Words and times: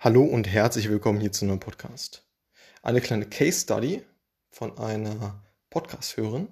Hallo 0.00 0.22
und 0.22 0.46
herzlich 0.46 0.88
willkommen 0.88 1.18
hier 1.18 1.32
zu 1.32 1.44
einem 1.44 1.58
Podcast. 1.58 2.24
Eine 2.82 3.00
kleine 3.00 3.26
Case 3.28 3.62
Study 3.62 4.04
von 4.48 4.78
einer 4.78 5.42
Podcast-Hörerin, 5.70 6.46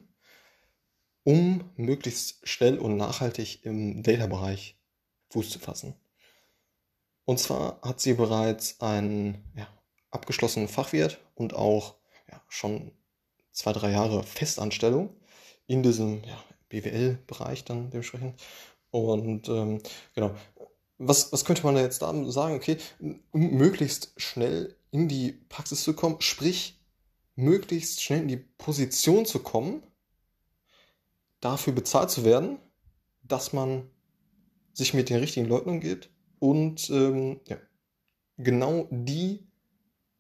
um 1.23 1.71
möglichst 1.77 2.41
schnell 2.43 2.77
und 2.77 2.97
nachhaltig 2.97 3.65
im 3.65 4.03
Data-Bereich 4.03 4.77
Fuß 5.31 5.51
zu 5.51 5.61
fassen. 5.61 5.95
Und 7.25 7.39
zwar 7.39 7.81
hat 7.83 8.01
sie 8.01 8.15
bereits 8.15 8.81
einen 8.81 9.45
ja, 9.55 9.69
abgeschlossenen 10.11 10.67
Fachwirt 10.67 11.21
und 11.37 11.55
auch 11.55 11.95
ja, 12.29 12.43
schon 12.49 12.91
zwei, 13.53 13.73
drei 13.73 13.93
Jahre 13.93 14.25
Festanstellung 14.25 15.15
in 15.69 15.85
diesem 15.85 16.25
ja, 16.25 16.43
BWL-Bereich 16.71 17.63
dann 17.63 17.91
dementsprechend. 17.91 18.43
Und 18.91 19.49
ähm, 19.49 19.81
genau, 20.17 20.35
was, 20.99 21.33
was 21.33 21.45
könnte 21.45 21.65
man 21.65 21.75
da 21.75 21.81
jetzt 21.81 22.03
da 22.03 22.31
sagen? 22.31 22.55
Okay, 22.55 22.79
um 23.01 23.21
möglichst 23.33 24.13
schnell 24.17 24.77
in 24.91 25.09
die 25.09 25.33
Praxis 25.49 25.83
zu 25.83 25.95
kommen, 25.95 26.21
sprich, 26.21 26.81
möglichst 27.35 28.03
schnell 28.03 28.23
in 28.23 28.29
die 28.29 28.37
Position 28.37 29.27
zu 29.27 29.41
kommen, 29.41 29.83
dafür 31.41 31.73
bezahlt 31.73 32.11
zu 32.11 32.25
werden, 32.25 32.59
dass 33.23 33.53
man 33.53 33.91
sich 34.73 34.95
mit 34.95 35.11
den 35.11 35.19
richtigen 35.19 35.47
Leuten 35.47 35.71
umgeht 35.71 36.11
und 36.39 36.89
ähm, 36.91 37.41
ja, 37.47 37.57
genau 38.39 38.89
die 38.91 39.47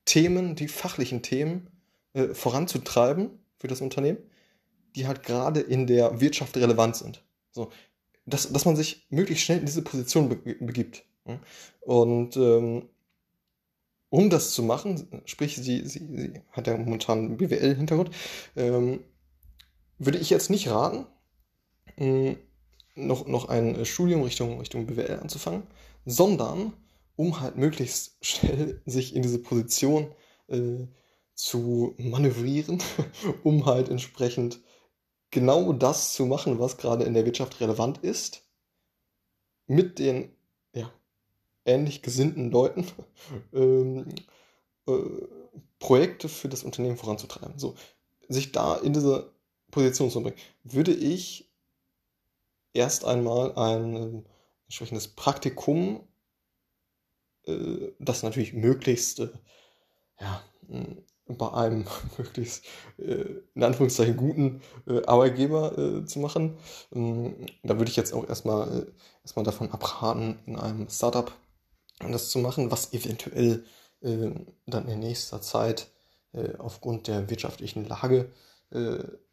Themen, 0.05 0.57
die 0.57 0.69
fachlichen 0.69 1.23
Themen 1.23 1.71
äh, 2.13 2.29
voranzutreiben 2.29 3.39
für 3.59 3.69
das 3.69 3.81
Unternehmen, 3.81 4.19
die 4.95 5.07
halt 5.07 5.23
gerade 5.23 5.61
in 5.61 5.87
der 5.87 6.21
Wirtschaft 6.21 6.57
relevant 6.57 6.97
sind. 6.97 7.25
So, 7.51 7.71
dass, 8.27 8.53
dass 8.53 8.65
man 8.65 8.77
sich 8.77 9.07
möglichst 9.11 9.45
schnell 9.45 9.59
in 9.61 9.67
diese 9.67 9.83
Position 9.83 10.29
begibt. 10.29 11.05
Und 11.81 12.37
ähm, 12.37 12.89
um 14.11 14.31
das 14.31 14.53
zu 14.53 14.63
machen, 14.63 15.23
sprich, 15.25 15.57
sie, 15.57 15.87
sie, 15.87 16.07
sie 16.07 16.41
hat 16.53 16.67
ja 16.67 16.77
momentan 16.77 17.37
BWL-Hintergrund, 17.37 18.11
ähm, 18.57 19.01
würde 19.99 20.19
ich 20.19 20.31
jetzt 20.31 20.51
nicht 20.51 20.69
raten, 20.69 21.07
hm, 21.97 22.37
noch, 22.95 23.27
noch 23.27 23.49
ein 23.49 23.85
Studium 23.85 24.23
Richtung, 24.23 24.59
Richtung 24.59 24.87
BWL 24.87 25.21
anzufangen, 25.21 25.65
sondern 26.05 26.73
um 27.17 27.41
halt 27.41 27.57
möglichst 27.57 28.17
schnell 28.25 28.83
sich 28.87 29.15
in 29.15 29.23
diese 29.23 29.39
Position 29.39 30.15
äh, 30.49 30.87
zu 31.35 31.95
manövrieren, 31.99 32.83
um 33.43 33.67
halt 33.67 33.89
entsprechend 33.89 34.61
genau 35.37 35.75
das 35.75 36.15
zu 36.15 36.25
machen, 36.25 36.59
was 36.59 36.79
gerade 36.79 37.05
in 37.05 37.13
der 37.13 37.27
Wirtschaft 37.27 37.61
relevant 37.61 37.99
ist, 37.99 38.43
mit 39.67 39.99
den 39.99 40.35
ja, 40.73 40.91
ähnlich 41.67 42.01
gesinnten 42.01 42.51
Leuten 42.51 42.87
ähm, 43.53 44.07
äh, 44.87 44.93
Projekte 45.79 46.31
für 46.31 46.49
das 46.49 46.63
Unternehmen 46.63 46.97
voranzutreiben. 46.97 47.59
So, 47.59 47.75
sich 48.29 48.51
da 48.51 48.77
in 48.77 48.95
diese 48.95 49.31
Position 49.71 50.11
zu 50.11 50.23
bringen, 50.23 50.39
würde 50.65 50.95
ich 50.95 51.53
erst 52.73 53.05
einmal 53.05 53.55
ein 53.59 54.25
entsprechendes 54.65 55.09
Praktikum, 55.09 56.09
äh, 57.45 57.93
das 57.99 58.23
natürlich 58.23 58.55
möglichst 58.55 59.21
äh, 59.21 59.29
ja, 60.19 60.43
bei 61.29 61.53
einem 61.53 61.85
möglichst 62.19 62.65
äh, 62.99 63.25
in 63.55 63.63
Anführungszeichen 63.63 64.17
guten 64.17 64.63
äh, 64.87 65.05
Arbeitgeber 65.07 65.77
äh, 65.77 66.05
zu 66.05 66.19
machen. 66.21 66.59
Ähm, 66.93 67.47
da 67.63 67.79
würde 67.79 67.91
ich 67.91 67.97
jetzt 67.97 68.13
auch 68.13 68.29
erstmal, 68.29 68.81
äh, 68.81 68.87
erstmal 69.23 69.45
davon 69.45 69.71
abraten, 69.71 70.39
in 70.47 70.57
einem 70.57 70.89
Startup 70.89 71.33
das 72.01 72.31
zu 72.31 72.39
machen, 72.39 72.71
was 72.71 72.93
eventuell 72.93 73.65
äh, 74.03 74.31
dann 74.67 74.89
in 74.89 75.01
nächster 75.01 75.41
Zeit 75.41 75.91
äh, 76.33 76.57
aufgrund 76.59 77.09
der 77.09 77.29
wirtschaftlichen 77.31 77.87
Lage 77.87 78.31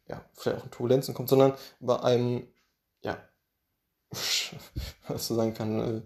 ja, 0.06 0.24
vielleicht 0.34 0.58
auch 0.60 0.64
in 0.64 0.70
Turbulenzen 0.70 1.12
kommt, 1.12 1.28
sondern 1.28 1.54
bei 1.80 2.00
einem, 2.00 2.46
ja, 3.02 3.18
was 5.08 5.26
du 5.26 5.34
sagen 5.34 5.54
kann, 5.54 6.04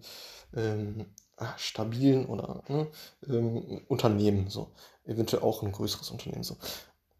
ähm, 0.56 1.06
stabilen 1.56 2.26
oder 2.26 2.62
ne, 2.68 2.88
ähm, 3.28 3.82
Unternehmen, 3.88 4.48
so. 4.48 4.72
Eventuell 5.04 5.42
auch 5.42 5.62
ein 5.62 5.72
größeres 5.72 6.10
Unternehmen, 6.10 6.42
so. 6.42 6.56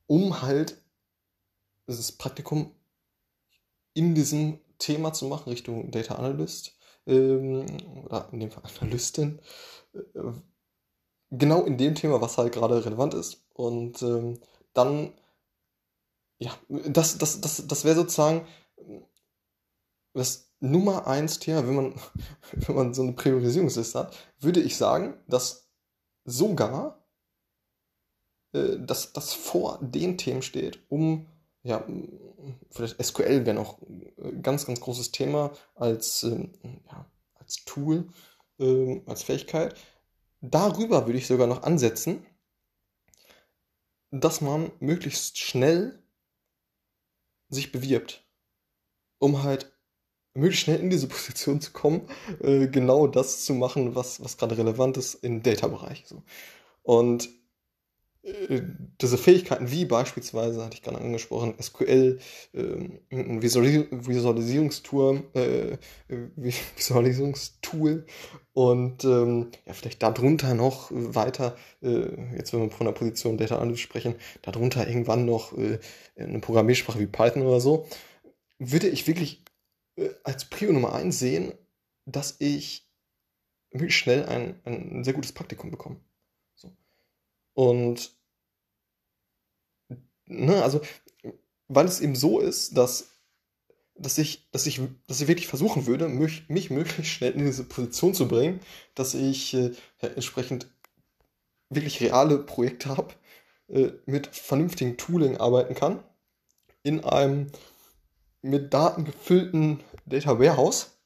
Um 0.07 0.43
halt 0.43 0.81
das 1.87 2.13
Praktikum 2.13 2.75
in 3.95 4.15
diesem 4.15 4.61
Thema 4.79 5.13
zu 5.13 5.27
machen, 5.27 5.51
Richtung 5.51 5.91
Data 5.91 6.15
Analyst, 6.17 6.77
ähm, 7.07 7.67
oder 8.05 8.29
in 8.33 8.41
dem 8.41 8.51
Fall 8.51 8.63
Analystin, 8.81 9.41
äh, 9.95 10.33
genau 11.31 11.65
in 11.65 11.79
dem 11.79 11.95
Thema, 11.95 12.21
was 12.21 12.39
halt 12.39 12.53
gerade 12.53 12.85
relevant 12.85 13.15
ist. 13.15 13.43
Und 13.55 14.03
ähm, 14.03 14.39
dann, 14.75 15.13
ja, 16.39 16.57
das, 16.69 17.19
das, 17.19 17.41
das, 17.41 17.67
das 17.67 17.85
wäre 17.85 17.97
sozusagen 17.97 18.47
das 20.15 20.48
Nummer 20.61 21.07
eins 21.07 21.39
Thema, 21.39 21.67
wenn 21.67 21.75
man, 21.77 21.95
wenn 22.53 22.75
man 22.75 22.95
so 22.95 23.03
eine 23.03 23.13
Priorisierungsliste 23.13 23.99
hat, 23.99 24.17
würde 24.41 24.61
ich 24.61 24.77
sagen, 24.77 25.15
dass 25.27 25.69
sogar 26.25 26.99
äh, 28.53 28.79
dass 28.79 29.13
das 29.13 29.35
vor 29.35 29.79
den 29.83 30.17
Themen 30.17 30.43
steht, 30.43 30.81
um 30.89 31.27
ja, 31.63 31.85
vielleicht 32.71 33.03
SQL 33.05 33.45
wäre 33.45 33.55
noch 33.55 33.83
ein 33.83 34.43
ganz, 34.43 34.65
ganz 34.65 34.81
großes 34.81 35.11
Thema 35.11 35.53
als, 35.75 36.23
ähm, 36.23 36.53
ja, 36.87 37.11
als 37.35 37.65
Tool, 37.65 38.09
ähm, 38.59 39.03
als 39.07 39.23
Fähigkeit. 39.23 39.77
Darüber 40.41 41.07
würde 41.07 41.19
ich 41.19 41.27
sogar 41.27 41.47
noch 41.47 41.65
ansetzen, 41.65 42.25
dass 44.11 44.41
man 44.41 44.73
möglichst 44.81 45.37
schnell 45.37 46.03
sich 47.51 47.73
bewirbt, 47.73 48.25
um 49.19 49.43
halt 49.43 49.78
möglichst 50.39 50.65
schnell 50.65 50.81
in 50.81 50.91
diese 50.91 51.09
Position 51.09 51.61
zu 51.61 51.73
kommen, 51.73 52.03
äh, 52.43 52.69
genau 52.69 53.07
das 53.07 53.45
zu 53.45 53.55
machen, 53.55 53.95
was, 53.95 54.23
was 54.23 54.37
gerade 54.37 54.59
relevant 54.59 54.97
ist 54.97 55.15
im 55.15 55.43
Data-Bereich. 55.43 56.05
So. 56.07 56.23
Und 56.83 57.29
äh, 58.23 58.63
diese 59.01 59.17
Fähigkeiten 59.17 59.71
wie 59.71 59.85
beispielsweise, 59.85 60.65
hatte 60.65 60.75
ich 60.75 60.83
gerade 60.83 60.99
angesprochen, 60.99 61.55
SQL, 61.61 62.19
äh, 62.53 62.61
ein 63.11 63.43
Visualis 63.43 63.87
Visualisierungstool, 63.91 65.23
äh, 65.35 65.77
Visualisierungstool 66.77 68.05
und 68.53 69.05
ähm, 69.05 69.51
ja, 69.67 69.73
vielleicht 69.73 70.03
darunter 70.03 70.55
noch 70.55 70.91
weiter, 70.91 71.57
äh, 71.81 72.37
jetzt 72.37 72.53
wenn 72.53 72.61
wir 72.61 72.71
von 72.71 72.87
der 72.87 72.93
Position 72.93 73.39
Data 73.39 73.59
Analyst 73.59 73.83
sprechen, 73.83 74.17
darunter 74.43 74.87
irgendwann 74.89 75.25
noch 75.25 75.57
äh, 75.57 75.79
eine 76.17 76.41
Programmiersprache 76.41 76.99
wie 76.99 77.07
Python 77.07 77.43
oder 77.43 77.61
so, 77.61 77.87
würde 78.59 78.89
ich 78.89 79.07
wirklich 79.07 79.45
äh, 79.47 79.48
als 80.25 80.45
Prio 80.47 80.73
Nummer 80.73 80.93
eins 80.93 81.19
sehen, 81.19 81.53
dass 82.07 82.37
ich 82.39 82.89
wirklich 83.71 83.97
schnell 83.97 84.27
ein, 84.27 84.61
ein 84.65 85.05
sehr 85.05 85.15
gutes 85.15 85.33
Praktikum 85.33 85.71
bekomme. 85.71 86.01
So. 86.55 86.71
Und 87.55 88.13
ne, 90.27 90.63
also, 90.63 90.81
weil 91.69 91.87
es 91.87 92.01
eben 92.01 92.17
so 92.17 92.41
ist, 92.41 92.77
dass, 92.77 93.11
dass, 93.95 94.19
ich, 94.19 94.49
dass, 94.51 94.67
ich, 94.67 94.81
dass 95.07 95.21
ich 95.21 95.29
wirklich 95.29 95.49
versuchen 95.49 95.87
würde, 95.87 96.09
mich, 96.09 96.49
mich 96.49 96.71
möglichst 96.71 97.13
schnell 97.13 97.33
in 97.33 97.45
diese 97.45 97.65
Position 97.65 98.15
zu 98.15 98.29
bringen, 98.29 98.61
dass 98.95 99.15
ich 99.15 99.55
äh, 99.55 99.73
entsprechend 100.01 100.69
wirklich 101.69 102.01
reale 102.01 102.39
Projekte 102.39 102.97
habe, 102.97 103.15
äh, 103.69 103.91
mit 104.07 104.29
vernünftigen 104.29 104.97
Tooling 104.97 105.37
arbeiten 105.37 105.75
kann, 105.75 106.03
in 106.83 107.05
einem 107.05 107.49
mit 108.43 108.73
Daten 108.73 109.05
gefüllten 109.05 109.81
Data 110.07 110.39
Warehouse, 110.39 110.99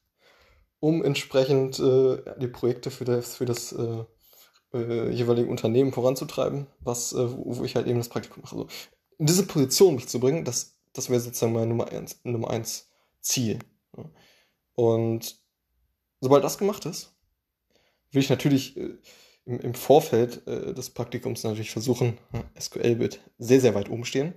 um 0.79 1.03
entsprechend 1.03 1.79
äh, 1.79 2.17
die 2.39 2.47
Projekte 2.47 2.91
für 2.91 3.05
das, 3.05 3.35
für 3.35 3.45
das 3.45 3.71
äh, 3.71 4.03
äh, 4.73 5.09
jeweilige 5.09 5.49
Unternehmen 5.49 5.91
voranzutreiben, 5.91 6.67
was, 6.79 7.13
äh, 7.13 7.27
wo 7.31 7.63
ich 7.63 7.75
halt 7.75 7.87
eben 7.87 7.99
das 7.99 8.09
Praktikum 8.09 8.43
mache. 8.43 8.55
Also, 8.55 8.67
in 9.17 9.27
diese 9.27 9.45
Position 9.45 9.95
mich 9.95 10.07
zu 10.07 10.19
bringen, 10.19 10.43
das, 10.43 10.79
das 10.93 11.09
wäre 11.09 11.19
sozusagen 11.19 11.53
mein 11.53 11.69
Nummer 11.69 11.89
eins, 11.89 12.19
Nummer 12.23 12.49
eins 12.49 12.89
Ziel. 13.21 13.59
Und 14.73 15.37
sobald 16.19 16.43
das 16.43 16.57
gemacht 16.57 16.85
ist, 16.85 17.15
will 18.11 18.21
ich 18.21 18.29
natürlich 18.29 18.75
äh, 18.77 18.97
im, 19.45 19.59
im 19.59 19.73
Vorfeld 19.73 20.45
äh, 20.47 20.73
des 20.73 20.89
Praktikums 20.89 21.43
natürlich 21.43 21.71
versuchen, 21.71 22.17
SQL 22.59 22.99
wird 22.99 23.19
sehr, 23.37 23.61
sehr 23.61 23.75
weit 23.75 23.89
oben 23.89 24.05
stehen. 24.05 24.33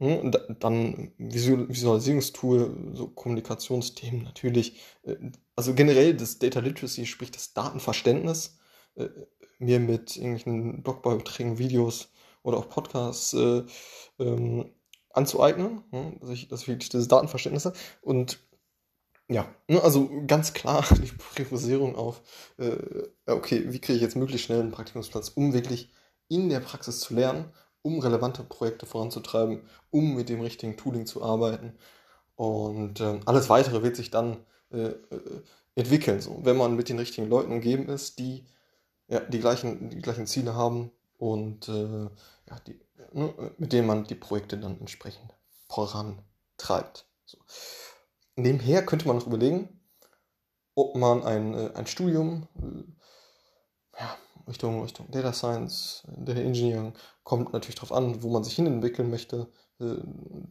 Hm, 0.00 0.30
dann 0.60 1.12
Visualisierungstool, 1.18 2.92
so 2.94 3.08
Kommunikationsthemen 3.08 4.22
natürlich. 4.22 4.78
Äh, 5.02 5.16
also 5.56 5.74
generell 5.74 6.14
das 6.14 6.38
Data 6.38 6.60
Literacy, 6.60 7.06
sprich 7.06 7.32
das 7.32 7.52
Datenverständnis, 7.52 8.58
äh, 8.94 9.08
mir 9.58 9.80
mit 9.80 10.16
irgendwelchen 10.16 10.82
Blogbeiträgen, 10.82 11.58
Videos 11.58 12.12
oder 12.44 12.58
auch 12.58 12.68
Podcasts 12.68 13.34
äh, 13.34 13.64
ähm, 14.20 14.70
anzueignen, 15.10 15.82
hm, 15.90 16.20
dass, 16.20 16.30
ich, 16.30 16.48
dass 16.48 16.68
ich 16.68 16.88
dieses 16.88 17.08
Datenverständnis 17.08 17.64
habe. 17.64 17.76
Und 18.00 18.38
ja, 19.28 19.52
ne, 19.66 19.82
also 19.82 20.08
ganz 20.26 20.52
klar 20.54 20.84
die 21.02 21.12
Priorisierung 21.34 21.96
auf, 21.96 22.22
äh, 22.58 22.76
okay, 23.26 23.64
wie 23.72 23.80
kriege 23.80 23.96
ich 23.96 24.02
jetzt 24.02 24.16
möglichst 24.16 24.46
schnell 24.46 24.60
einen 24.60 24.70
Praktikumsplatz, 24.70 25.30
um 25.30 25.52
wirklich 25.52 25.92
in 26.28 26.48
der 26.48 26.60
Praxis 26.60 27.00
zu 27.00 27.14
lernen, 27.14 27.52
um 27.82 28.00
relevante 28.00 28.42
Projekte 28.42 28.86
voranzutreiben, 28.86 29.62
um 29.90 30.14
mit 30.14 30.28
dem 30.28 30.40
richtigen 30.40 30.76
Tooling 30.76 31.06
zu 31.06 31.22
arbeiten. 31.22 31.74
Und 32.36 33.00
äh, 33.00 33.20
alles 33.26 33.48
weitere 33.48 33.82
wird 33.82 33.96
sich 33.96 34.10
dann 34.10 34.44
äh, 34.70 34.88
äh, 34.88 35.42
entwickeln. 35.74 36.20
So. 36.20 36.40
Wenn 36.44 36.56
man 36.56 36.76
mit 36.76 36.88
den 36.88 36.98
richtigen 36.98 37.28
Leuten 37.28 37.52
umgeben 37.52 37.88
ist, 37.88 38.18
die 38.18 38.46
ja, 39.08 39.20
die, 39.20 39.40
gleichen, 39.40 39.90
die 39.90 40.02
gleichen 40.02 40.26
Ziele 40.26 40.54
haben 40.54 40.90
und 41.16 41.68
äh, 41.68 42.02
ja, 42.02 42.60
die, 42.66 42.78
ne, 43.12 43.52
mit 43.56 43.72
denen 43.72 43.86
man 43.86 44.04
die 44.04 44.14
Projekte 44.14 44.58
dann 44.58 44.78
entsprechend 44.78 45.34
vorantreibt. 45.68 47.06
So. 47.24 47.38
Nebenher 48.36 48.84
könnte 48.84 49.06
man 49.08 49.16
noch 49.16 49.26
überlegen, 49.26 49.80
ob 50.74 50.94
man 50.96 51.24
ein, 51.24 51.54
äh, 51.54 51.72
ein 51.74 51.86
Studium 51.86 52.46
äh, 52.56 54.00
ja, 54.00 54.16
Richtung, 54.48 54.82
Richtung 54.82 55.10
Data 55.10 55.32
Science, 55.32 56.02
Data 56.16 56.40
Engineering, 56.40 56.94
kommt 57.22 57.52
natürlich 57.52 57.76
darauf 57.76 57.92
an, 57.92 58.22
wo 58.22 58.30
man 58.30 58.44
sich 58.44 58.54
hin 58.54 58.66
entwickeln 58.66 59.10
möchte, 59.10 59.48
äh, 59.80 59.96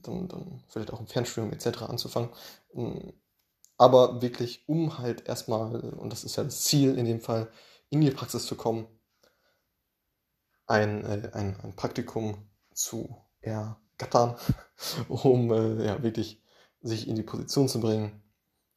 dann, 0.04 0.28
dann 0.28 0.64
vielleicht 0.68 0.94
auch 0.94 1.00
im 1.00 1.08
Fernstudium 1.08 1.52
etc. 1.52 1.84
anzufangen. 1.84 2.30
Ähm, 2.74 3.14
aber 3.78 4.22
wirklich, 4.22 4.68
um 4.68 4.98
halt 4.98 5.28
erstmal, 5.28 5.82
und 5.82 6.12
das 6.12 6.24
ist 6.24 6.36
ja 6.36 6.44
das 6.44 6.64
Ziel 6.64 6.98
in 6.98 7.06
dem 7.06 7.22
Fall, 7.22 7.50
in 7.90 8.02
die 8.02 8.12
Praxis 8.12 8.46
zu 8.46 8.56
kommen, 8.56 8.88
ein, 10.66 11.06
ein, 11.06 11.56
ein 11.62 11.76
Praktikum 11.76 12.50
zu 12.74 13.16
ergattern, 13.42 14.36
um 15.08 15.52
ja, 15.82 16.02
wirklich 16.04 16.44
sich 16.82 17.08
in 17.08 17.16
die 17.16 17.24
Position 17.24 17.68
zu 17.68 17.80
bringen, 17.80 18.22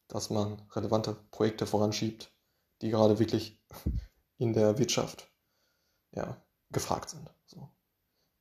dass 0.07 0.29
man 0.29 0.61
relevante 0.71 1.15
Projekte 1.31 1.65
voranschiebt, 1.65 2.31
die 2.81 2.89
gerade 2.89 3.19
wirklich 3.19 3.59
in 4.41 4.53
der 4.53 4.79
Wirtschaft 4.79 5.31
ja, 6.13 6.41
gefragt 6.71 7.11
sind. 7.11 7.29
So. 7.45 7.69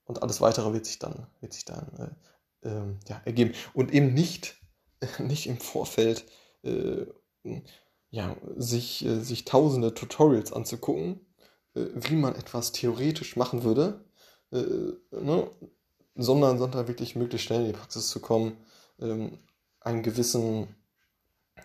Und 0.04 0.22
alles 0.22 0.40
weitere 0.40 0.72
wird 0.72 0.86
sich 0.86 0.98
dann, 0.98 1.26
wird 1.40 1.52
sich 1.52 1.66
dann 1.66 2.16
äh, 2.62 2.68
äh, 2.68 2.96
ja, 3.06 3.20
ergeben. 3.26 3.54
Und 3.74 3.92
eben 3.92 4.14
nicht, 4.14 4.56
nicht 5.18 5.46
im 5.46 5.58
Vorfeld 5.58 6.24
äh, 6.62 7.04
ja, 8.08 8.34
sich, 8.56 9.04
äh, 9.04 9.20
sich 9.20 9.44
tausende 9.44 9.92
Tutorials 9.92 10.52
anzugucken, 10.54 11.20
äh, 11.74 11.86
wie 11.94 12.16
man 12.16 12.34
etwas 12.34 12.72
theoretisch 12.72 13.36
machen 13.36 13.62
würde, 13.62 14.04
äh, 14.52 14.56
ne? 15.10 15.50
sondern, 16.14 16.58
sondern 16.58 16.88
wirklich 16.88 17.14
möglichst 17.14 17.46
schnell 17.46 17.60
in 17.60 17.66
die 17.66 17.78
Praxis 17.78 18.08
zu 18.08 18.20
kommen, 18.20 18.56
ähm, 19.00 19.38
einen 19.80 20.02
gewissen, 20.02 20.74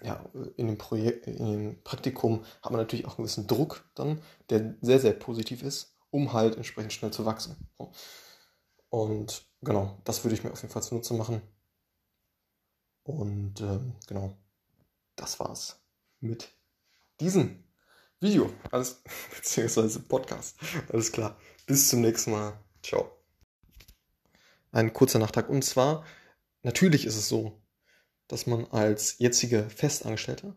ja, 0.03 0.23
in 0.57 0.67
dem 0.67 0.77
Projekt, 0.77 1.27
in 1.27 1.37
dem 1.37 1.83
Praktikum 1.83 2.43
hat 2.61 2.71
man 2.71 2.81
natürlich 2.81 3.05
auch 3.05 3.17
einen 3.17 3.25
gewissen 3.25 3.47
Druck 3.47 3.83
dann, 3.95 4.21
der 4.49 4.75
sehr, 4.81 4.99
sehr 4.99 5.13
positiv 5.13 5.63
ist, 5.63 5.95
um 6.09 6.33
halt 6.33 6.55
entsprechend 6.55 6.93
schnell 6.93 7.11
zu 7.11 7.25
wachsen. 7.25 7.55
Und 8.89 9.45
genau, 9.61 9.97
das 10.03 10.23
würde 10.23 10.35
ich 10.35 10.43
mir 10.43 10.51
auf 10.51 10.61
jeden 10.61 10.71
Fall 10.71 10.83
zunutze 10.83 11.13
machen. 11.13 11.41
Und 13.03 13.61
äh, 13.61 13.79
genau, 14.07 14.35
das 15.15 15.39
war's 15.39 15.79
mit 16.19 16.49
diesem 17.19 17.63
Video. 18.19 18.51
Alles, 18.71 19.01
beziehungsweise 19.35 19.99
Podcast. 19.99 20.57
Alles 20.91 21.11
klar. 21.11 21.37
Bis 21.65 21.89
zum 21.89 22.01
nächsten 22.01 22.31
Mal. 22.31 22.59
Ciao. 22.81 23.11
Ein 24.71 24.93
kurzer 24.93 25.19
Nachtrag. 25.19 25.49
Und 25.49 25.63
zwar, 25.63 26.05
natürlich 26.63 27.05
ist 27.05 27.15
es 27.15 27.27
so, 27.29 27.61
dass 28.27 28.47
man 28.47 28.65
als 28.71 29.19
jetzige 29.19 29.69
Festangestellte 29.69 30.55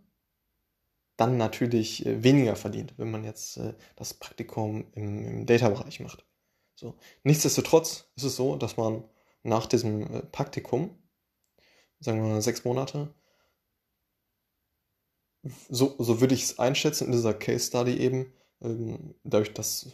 dann 1.17 1.37
natürlich 1.37 2.07
äh, 2.07 2.23
weniger 2.23 2.57
verdient, 2.57 2.95
wenn 2.97 3.11
man 3.11 3.25
jetzt 3.25 3.59
äh, 3.59 3.75
das 3.97 4.15
Praktikum 4.15 4.87
im, 4.95 5.25
im 5.25 5.47
Data-Bereich 5.47 6.01
macht. 6.01 6.25
So. 6.75 6.97
Nichtsdestotrotz 7.25 8.09
ist 8.15 8.25
es 8.25 8.37
so, 8.37 8.57
dass 8.57 8.77
man 8.77 9.05
nach 9.43 9.67
diesem 9.67 10.03
äh, 10.03 10.23
Praktikum, 10.23 10.97
sagen 11.99 12.23
wir 12.23 12.29
mal 12.29 12.43
sechs 12.43 12.65
Monate, 12.65 13.13
so, 15.69 15.97
so 15.99 16.21
würde 16.21 16.35
ich 16.35 16.45
es 16.45 16.59
einschätzen 16.59 17.07
in 17.07 17.13
dieser 17.13 17.35
Case 17.35 17.67
Study 17.67 17.97
eben, 17.99 18.33
ähm, 18.61 19.15
dadurch, 19.25 19.55
dass, 19.55 19.89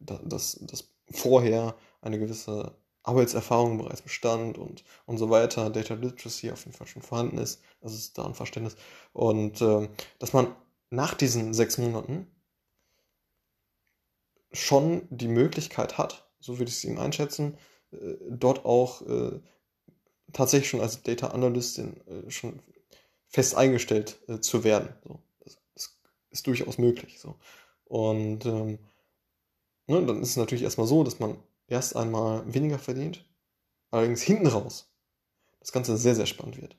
dass, 0.00 0.54
dass 0.60 0.88
vorher 1.10 1.76
eine 2.00 2.18
gewisse 2.18 2.76
Arbeitserfahrung 3.04 3.78
bereits 3.78 4.02
bestand 4.02 4.58
und, 4.58 4.84
und 5.06 5.18
so 5.18 5.30
weiter, 5.30 5.70
Data 5.70 5.94
Literacy 5.94 6.50
auf 6.50 6.64
jeden 6.64 6.76
Fall 6.76 6.86
schon 6.86 7.02
vorhanden 7.02 7.38
ist, 7.38 7.60
das 7.80 7.94
ist 7.94 8.16
da 8.16 8.24
ein 8.26 8.34
Verständnis. 8.34 8.76
Und 9.12 9.60
äh, 9.60 9.88
dass 10.18 10.32
man 10.32 10.54
nach 10.90 11.14
diesen 11.14 11.54
sechs 11.54 11.78
Monaten 11.78 12.26
schon 14.52 15.08
die 15.10 15.28
Möglichkeit 15.28 15.98
hat, 15.98 16.28
so 16.38 16.58
würde 16.58 16.70
ich 16.70 16.76
es 16.76 16.84
ihm 16.84 16.98
einschätzen, 16.98 17.56
äh, 17.92 18.14
dort 18.30 18.64
auch 18.64 19.02
äh, 19.02 19.40
tatsächlich 20.32 20.70
schon 20.70 20.80
als 20.80 21.02
Data 21.02 21.28
Analystin 21.28 22.00
äh, 22.06 22.30
schon 22.30 22.60
fest 23.28 23.56
eingestellt 23.56 24.18
äh, 24.28 24.40
zu 24.40 24.64
werden. 24.64 24.94
So, 25.04 25.18
das, 25.40 25.58
das, 25.74 25.98
ist 26.30 26.46
durchaus 26.46 26.78
möglich. 26.78 27.18
So. 27.18 27.36
Und 27.84 28.46
ähm, 28.46 28.78
ne, 29.86 30.06
dann 30.06 30.22
ist 30.22 30.30
es 30.30 30.36
natürlich 30.36 30.64
erstmal 30.64 30.86
so, 30.86 31.04
dass 31.04 31.18
man 31.18 31.36
erst 31.72 31.96
einmal 31.96 32.42
weniger 32.52 32.78
verdient, 32.78 33.24
allerdings 33.90 34.22
hinten 34.22 34.46
raus 34.46 34.94
das 35.58 35.72
Ganze 35.72 35.96
sehr, 35.96 36.14
sehr 36.14 36.26
spannend 36.26 36.60
wird. 36.60 36.76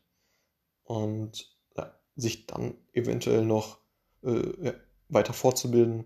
Und 0.84 1.58
ja, 1.76 1.98
sich 2.16 2.46
dann 2.46 2.76
eventuell 2.94 3.44
noch 3.44 3.80
äh, 4.24 4.66
ja, 4.66 4.74
weiter 5.10 5.34
fortzubilden 5.34 6.06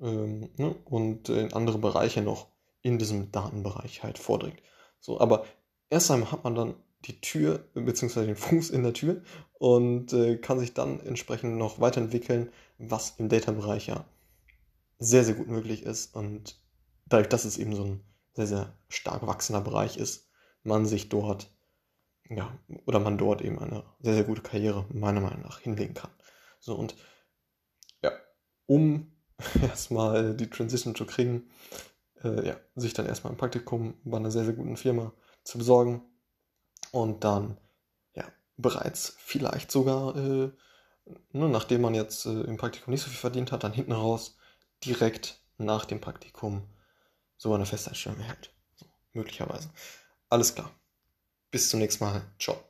ähm, 0.00 0.50
ne, 0.56 0.74
und 0.84 1.28
in 1.28 1.52
andere 1.52 1.78
Bereiche 1.78 2.22
noch 2.22 2.48
in 2.82 2.98
diesem 2.98 3.32
Datenbereich 3.32 4.02
halt 4.02 4.18
vordringt. 4.18 4.62
So, 5.00 5.20
aber 5.20 5.44
erst 5.90 6.10
einmal 6.10 6.30
hat 6.30 6.44
man 6.44 6.54
dann 6.54 6.74
die 7.06 7.20
Tür 7.20 7.64
bzw. 7.74 8.26
den 8.26 8.36
Fuß 8.36 8.70
in 8.70 8.82
der 8.82 8.92
Tür 8.92 9.22
und 9.54 10.12
äh, 10.12 10.36
kann 10.36 10.60
sich 10.60 10.74
dann 10.74 11.00
entsprechend 11.00 11.56
noch 11.56 11.80
weiterentwickeln, 11.80 12.52
was 12.78 13.14
im 13.18 13.28
Data-Bereich 13.28 13.88
ja 13.88 14.04
sehr, 14.98 15.24
sehr 15.24 15.34
gut 15.34 15.48
möglich 15.48 15.82
ist. 15.84 16.14
Und 16.14 16.60
dadurch, 17.06 17.28
dass 17.28 17.44
es 17.44 17.56
eben 17.58 17.74
so 17.74 17.84
ein 17.84 18.00
sehr, 18.38 18.46
sehr 18.46 18.72
stark 18.88 19.26
wachsender 19.26 19.60
Bereich 19.60 19.96
ist, 19.96 20.28
man 20.62 20.86
sich 20.86 21.08
dort, 21.08 21.50
ja, 22.28 22.56
oder 22.86 23.00
man 23.00 23.18
dort 23.18 23.42
eben 23.42 23.58
eine 23.58 23.82
sehr, 24.00 24.14
sehr 24.14 24.24
gute 24.24 24.42
Karriere 24.42 24.86
meiner 24.90 25.20
Meinung 25.20 25.42
nach 25.42 25.58
hinlegen 25.58 25.94
kann. 25.94 26.10
So 26.60 26.76
und 26.76 26.94
ja, 28.02 28.12
um 28.66 29.12
erstmal 29.62 30.36
die 30.36 30.48
Transition 30.48 30.94
zu 30.94 31.04
kriegen, 31.04 31.50
äh, 32.22 32.46
ja, 32.46 32.56
sich 32.76 32.94
dann 32.94 33.06
erstmal 33.06 33.32
ein 33.32 33.38
Praktikum 33.38 33.94
bei 34.04 34.18
einer 34.18 34.30
sehr, 34.30 34.44
sehr 34.44 34.54
guten 34.54 34.76
Firma 34.76 35.12
zu 35.42 35.58
besorgen 35.58 36.02
und 36.92 37.24
dann 37.24 37.58
ja, 38.14 38.24
bereits 38.56 39.16
vielleicht 39.18 39.72
sogar, 39.72 40.16
äh, 40.16 40.52
ne, 41.32 41.48
nachdem 41.48 41.80
man 41.80 41.94
jetzt 41.94 42.26
äh, 42.26 42.42
im 42.42 42.56
Praktikum 42.56 42.92
nicht 42.92 43.02
so 43.02 43.08
viel 43.08 43.18
verdient 43.18 43.50
hat, 43.50 43.64
dann 43.64 43.72
hinten 43.72 43.92
raus 43.92 44.36
direkt 44.84 45.40
nach 45.56 45.86
dem 45.86 46.00
Praktikum 46.00 46.62
so 47.38 47.54
eine 47.54 47.64
Festanstellung 47.64 48.20
erhält. 48.20 48.52
Möglicherweise. 49.14 49.70
Alles 50.28 50.54
klar. 50.54 50.70
Bis 51.50 51.70
zum 51.70 51.80
nächsten 51.80 52.04
Mal. 52.04 52.22
Ciao. 52.38 52.67